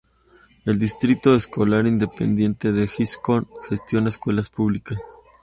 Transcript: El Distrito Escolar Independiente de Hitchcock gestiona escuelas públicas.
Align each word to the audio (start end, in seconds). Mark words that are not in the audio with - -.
El 0.65 0.79
Distrito 0.79 1.35
Escolar 1.35 1.85
Independiente 1.85 2.71
de 2.71 2.85
Hitchcock 2.85 3.47
gestiona 3.69 4.09
escuelas 4.09 4.49
públicas. 4.49 4.97